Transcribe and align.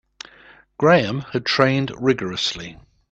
Graham 0.79 1.21
had 1.31 1.45
trained 1.45 1.91
rigourously. 1.95 2.79